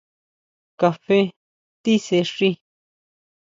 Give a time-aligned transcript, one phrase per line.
[0.79, 1.19] Kafé
[1.83, 2.49] tisexi.